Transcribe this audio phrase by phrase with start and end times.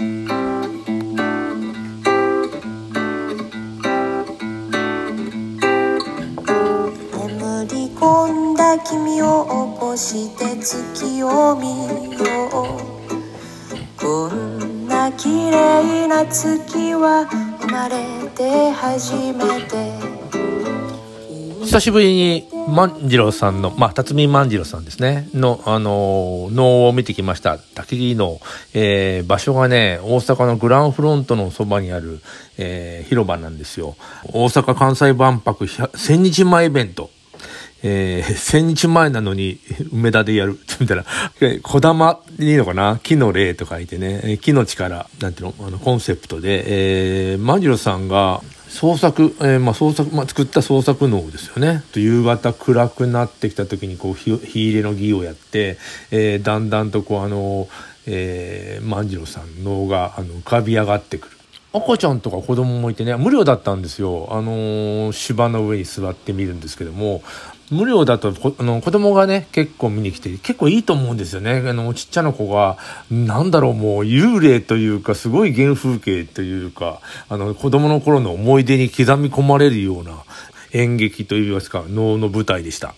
[0.00, 0.16] 眠
[7.68, 9.44] り込んだ君を
[9.74, 11.84] 起こして月を見
[12.16, 14.00] よう。
[14.00, 17.26] こんな綺麗な月は
[17.60, 20.00] 生まれて初めて。
[21.60, 27.56] 久しぶりに万次郎さんの、まあ、辰巳万次郎さんですね、の、あのー能を見てきました。
[27.56, 28.40] 焚木能。
[28.74, 32.20] えー、場所がね、大阪のグランフロントのそばにある、
[32.58, 33.96] えー、広場なんですよ。
[34.32, 37.10] 大阪・関西万博100 1000日前イベント。
[37.82, 39.58] えー、1000日前なのに、
[39.92, 40.58] 梅田でやる。
[40.80, 41.04] みたいな。
[41.40, 43.00] え小玉でいいのかな？
[43.02, 51.82] 木の霊と書いてね、木の力、なんていうの、あの、コンセプトで、えー、万次郎さんが、創作、えーまあ、創作、まあ、作った創作能ですよね。
[51.92, 55.76] と夕方暗くなってきた時にこう火、火入れの儀をやって、
[56.10, 57.68] えーだんだんとこうあの、
[58.06, 61.39] えー、万次郎さんの能があの浮かび上がってくる。
[61.72, 64.28] 赤ちゃんとか子供もいてね、無料だったんですよ。
[64.30, 67.22] あの芝の上に座ってみるんですけども、
[67.70, 71.62] 無料だとこあの子供がね、結構見に来て、結構いいと思うんですよね。
[71.64, 72.76] あの、ちっちゃな子が、
[73.10, 80.24] なんだろう、もう幽霊というか、すごい原風景というか、あの、子供の頃の思い出に刻み込まれるような
[80.72, 82.94] 演劇といいますか、能の舞台でした。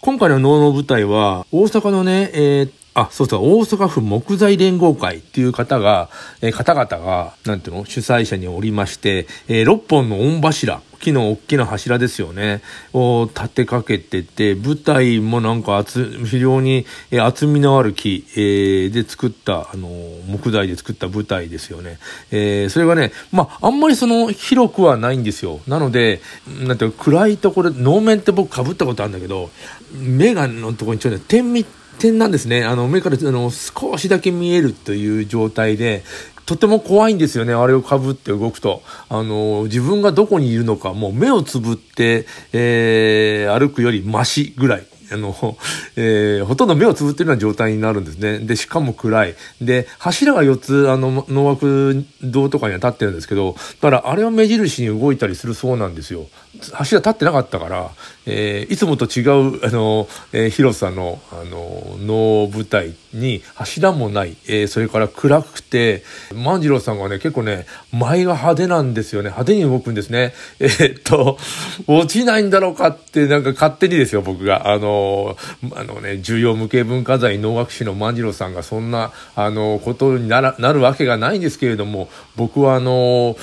[0.00, 6.08] 今回の能の舞台は、大阪のね、えーあ、そうそう、大阪府木材連合会っていう方が、
[6.40, 16.86] えー方々が、なんていうの、主催者におりまして、えー6本の御柱、木の大きな柱ですよね、を立てかけてて、舞台もなんか厚、非常に、
[17.20, 19.88] 厚みのある木、えーで作った、あの
[20.28, 21.98] 木材で作った舞台ですよね。
[22.30, 25.58] えーそれがね、まあ、あんまりその、広くはないんですよ。
[25.66, 29.50] なので、なんていうの暗いところ、能面って僕被ったことあるんだけど、
[29.92, 31.66] 目がのところにちょっとね点み、
[31.98, 32.64] 点なんですね。
[32.64, 36.04] あの、目からあの少しだけ見えるという状態で、
[36.46, 37.54] とても怖いんですよね。
[37.54, 38.82] あれを被って動くと。
[39.08, 44.86] あの、自分がどこにいるのか、もう目をつぶって、えー歩くよりマシぐらい。
[45.12, 45.56] あの、
[45.96, 48.40] えーほとんど目をつぶってるような状態になるんですね。
[48.40, 49.34] で、しかも暗い。
[49.62, 56.26] で、柱が4つ、あの、能枠堂とかには立ってるんですけど、だからあれを目印に動いたりするそうなんですよ。
[56.72, 57.90] 柱立ってなかったから、
[58.26, 66.02] えーいつもと違う、あの、えー広さの、あの、能舞台に柱もない、えーそれから暗くて、
[66.34, 69.28] 万次郎さんがね、結構ね、舞が派手なんですよね。
[69.28, 70.34] 派手に動くんですね。
[70.60, 71.38] えーっと、
[71.86, 74.70] 落ちないんだろうかって、なんか勝手にですよ、僕が。
[74.70, 75.36] あの、
[75.74, 83.36] あのね、重要無形文化財能楽師の万次郎さんがそんな、あの、ことにならなるわけがないんですけれども、僕はあの、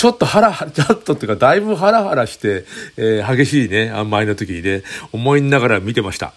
[0.00, 2.64] ちょっとハラハラ、 ちょっとっていうか、だいぶハラハラして、
[2.96, 6.32] えー激しいね、あんまりの時にね、思いながら見てました。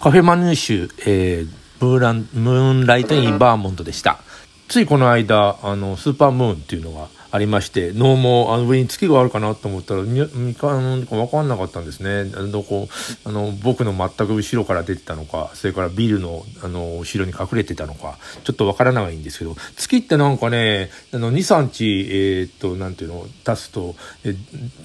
[0.00, 4.18] カフェマヌーシュ、えー、ムーラン、ムーンライトインバーモントでした。
[4.66, 12.24] ついこの間、あの、スーパームーンっていうのがありまして、脳もあの上に月があるかなと思ったら、見かんか分かんなかったんですね。
[12.50, 12.88] どこ、
[13.24, 23.94] あの、僕の全く後ろから出てたのか、それからビルの、あの、後ろに隠れてたのか、ちょっとわからないんですけど、月ってなんかね、あの、2、3日、えー、っと、なんていうの、足すと、
[24.24, 24.34] え、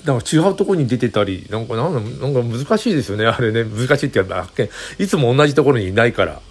[0.06, 3.64] なんか違うところに出てたり、なんか、なんか難しいですよね、あれね。
[3.64, 4.48] 難しいって言うか、
[5.00, 6.42] いつも同じところにいないから。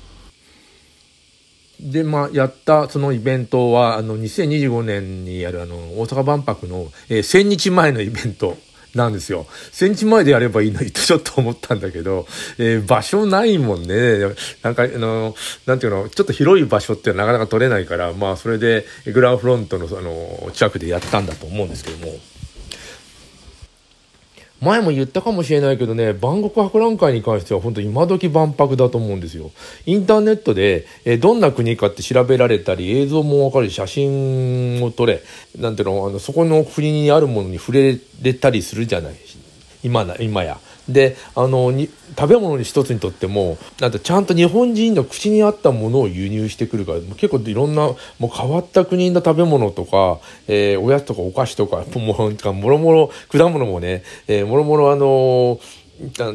[1.80, 8.56] で、まあ、やったそのイベントは、あの、2025年にやるあの、大阪万博の、えー、1000日前のイベント
[8.94, 9.46] なんですよ。
[9.72, 12.26] 1000日前でやればいいのにと ちょっと思ったんだけど、
[12.58, 14.18] えー、場所ないもんね。
[14.62, 15.34] なんか、あの、
[15.66, 22.14] なんていうの、ちょっと広い場所ってなかなか取れないから、まあ、それでグランフロントの、あの、近くでやったんだと思うんですけども。
[24.64, 29.50] 前も言ったかもしれないけどね、万国博覧会に関しては本当今時万博だと思うんですよ。
[29.86, 35.22] インターネットで、えどんな国かって調べられたり、映像もわかる写真を撮れ、
[35.58, 39.14] なんていうの、あの、そこの国にあるものに触れれたりするじゃない。
[39.84, 40.58] 今だ、今や。
[40.88, 41.88] であのに
[42.18, 55.58] 食べ物に一つにとってもなんちゃんと日本人の口に合ったものを輸入してくるから結構いろんなもう変わった国の食べ物とか、えー、おやつとかお菓子とか ももろもろ果物もね、えー、もろもろあの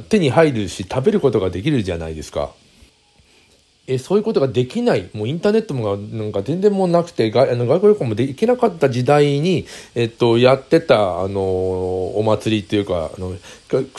[0.10, 2.51] 手に入るし食べることができるじゃないですか。
[3.89, 9.65] えそういうことができない、もうインターネットもなんか全然もうなくて、外あの外国旅行もできなかった時代に、
[9.96, 13.36] えっと、やってた、あの、お祭りっていうか、あの、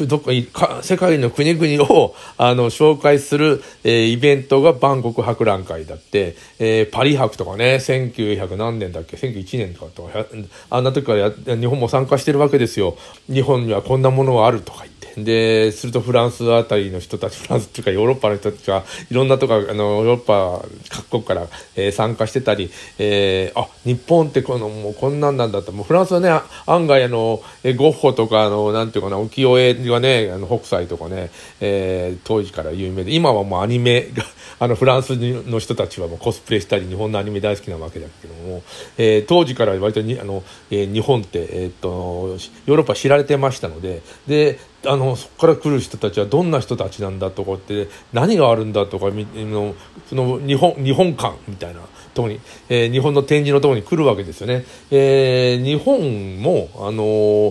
[0.06, 10.26] どっか世界の国々をあの紹介する、えー、イベントがバンコク博覧会だって、えー、パリ博とかね、1900何年だっけ、1901年とかとか、
[10.70, 12.96] あんな時から日本も参加してるわけですよ。
[13.28, 14.84] 日本にはこんなものがあるとか。
[15.16, 25.72] で、するとフランスあたりの人たち、フランスっていうかヨーロッパの人たちはいろんなとか、あの、ヨーロッパ各国から、えー、参加してたり、えー、あ、日本ってこの、もうこんなんなんだと。
[25.72, 26.30] もうフランスはね、
[26.66, 34.24] 案外あの、えゴッホとか、あの、なんていうかな、浮世絵がね、あの、北斎とかね、えー、当時から有名で、今はもうアニメが、
[34.58, 38.62] あの、フランスの人たちはもうコスプレしたり、日本のアニメ大好きなわけだけども、
[38.98, 42.36] えー、当時から割とに、あの、えー、日本って、え、っと、
[42.66, 49.74] ヨーロッパ知られてましたので、で、あのそこから来る人たちはどんな人たちなんだとかって何があるんだとかの
[50.08, 51.80] その日本日本館みたいな
[52.14, 54.64] とこに、えー、日本の展示のところに来るわけですよね。
[54.90, 57.02] えー、日本もあの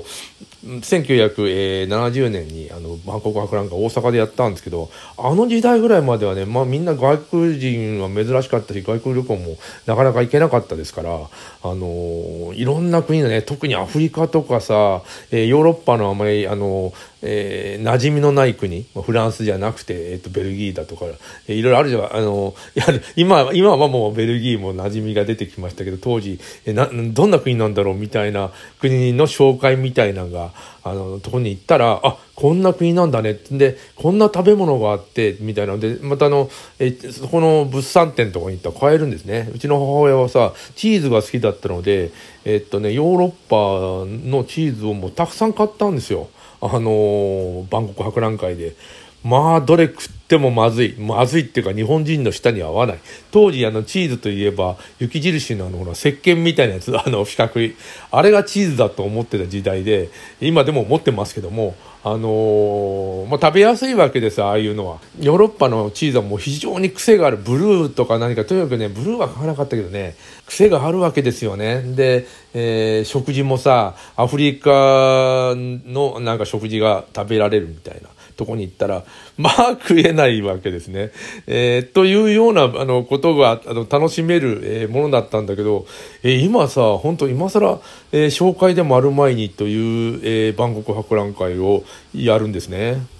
[0.02, 11.18] ー1970年にあのバンコク博覧会大阪でやったんですけどあの時代ぐらいまではね、まあ、みんな外国人は珍しかったし外国旅行もなかなか行けなかったですから、あ
[11.64, 21.06] のー、いろんな国のね特にアフリカとかさ、えー、ヨーロッパのあまり、あのーえー、馴染みのない国フランスじゃなくて、えーと、ベルギーだとか、
[21.48, 22.16] えー、いろいろあるじゃん。
[22.16, 30.52] あのやはり今今はもうベルギーも馴染みが出てきましたけど当時、えー、などんな国なんだろうみたいな国の紹介みたいなのが
[30.84, 33.34] あのとこに行ったらあこんな国なんだね。
[33.52, 35.74] でこんな食べ物があってみたいな。
[35.74, 36.50] のでまたあの
[36.80, 39.50] えそこの物産展とかに行ったら買えるんですね。
[39.54, 42.12] うちの母親はさチーズが好きだったので
[42.46, 46.30] えっとねヨーロッパのチーズをもうたくさん買ったんですよ。
[46.62, 48.76] あのー、バンコク博覧会で。
[49.24, 50.96] まあ、どれ食ってもまずい。
[50.98, 53.00] まずいっていうか、日本人の舌に合わない。
[53.32, 57.76] 当時、あの、チーズといえば、雪印のあの、ほら、石鹸みたいなやつ、 あの、四角い。
[58.12, 60.10] あれがチーズだと思ってた時代で、
[60.40, 65.00] 今でも思ってますけども、あのー、まあ、食べやすいわけですああいうのは。
[65.20, 67.36] ヨーロッパのチーズはもう非常に癖がある。
[67.36, 71.82] ブルーとか何か、とにかくね、ブルーは買わなかったけどね、癖があるわけですよね。
[71.82, 78.08] で、えー、食事もさ、アフリカのなんか食事が食べられるみたいな。
[78.40, 79.04] とこに行ったら、
[79.38, 81.12] まあ食えないわけですね。
[81.46, 85.86] えー、というようなあのことがあの楽しめる、えー、ものだったんだけど、
[86.24, 87.82] えー、今さ、本当今更、
[88.14, 89.76] えー、紹介でもある前にとい
[90.16, 93.19] う、えー、万国博覧会をやるんですね。